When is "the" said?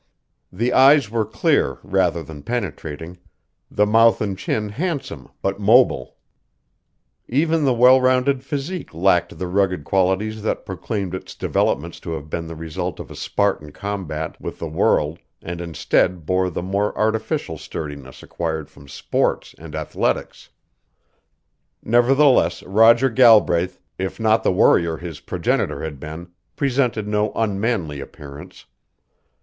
0.51-0.73, 3.69-3.85, 7.65-7.73, 9.37-9.45, 12.47-12.55, 14.57-14.67, 16.49-16.63, 24.41-24.51